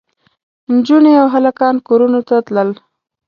[0.73, 2.69] نجونې او هلکان کورونو ته تلل.